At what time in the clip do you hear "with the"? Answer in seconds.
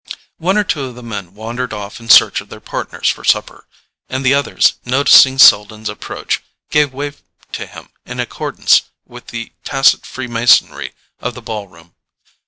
9.05-9.51